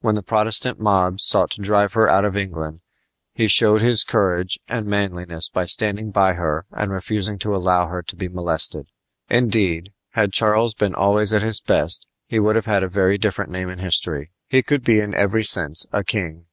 When 0.00 0.16
the 0.16 0.22
Protestant 0.24 0.80
mobs 0.80 1.22
sought 1.24 1.52
to 1.52 1.60
drive 1.60 1.92
her 1.92 2.08
out 2.08 2.24
of 2.24 2.36
England 2.36 2.80
he 3.32 3.46
showed 3.46 3.82
his 3.82 4.02
courage 4.02 4.58
and 4.66 4.84
manliness 4.84 5.48
by 5.48 5.66
standing 5.66 6.10
by 6.10 6.32
her 6.32 6.66
and 6.72 6.90
refusing 6.90 7.38
to 7.38 7.54
allow 7.54 7.86
her 7.86 8.02
to 8.02 8.16
be 8.16 8.26
molested. 8.26 8.88
Indeed, 9.28 9.92
had 10.14 10.32
Charles 10.32 10.74
been 10.74 10.96
always 10.96 11.32
at 11.32 11.42
his 11.44 11.60
best 11.60 12.08
he 12.26 12.40
would 12.40 12.56
have 12.56 12.66
had 12.66 12.82
a 12.82 12.88
very 12.88 13.16
different 13.16 13.52
name 13.52 13.68
in 13.68 13.78
history. 13.78 14.32
He 14.48 14.64
could 14.64 14.82
be 14.82 14.98
in 14.98 15.14
every 15.14 15.44
sense 15.44 15.86
a 15.92 16.02
king. 16.02 16.46